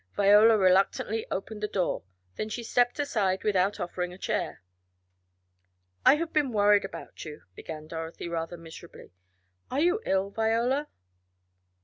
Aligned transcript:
Viola 0.15 0.57
reluctantly 0.57 1.27
opened 1.29 1.61
the 1.61 1.67
door. 1.67 2.01
Then 2.35 2.49
she 2.49 2.63
stepped 2.63 2.97
aside 2.99 3.43
without 3.43 3.79
offering 3.79 4.11
a 4.11 4.17
chair. 4.17 4.63
"I 6.03 6.15
have 6.15 6.33
been 6.33 6.51
worried 6.51 6.83
about 6.85 7.23
you," 7.23 7.43
began 7.53 7.85
Dorothy, 7.85 8.27
rather 8.27 8.57
miserably. 8.57 9.11
"Are 9.69 9.79
you 9.81 10.01
ill, 10.07 10.31
Viola?" 10.31 10.87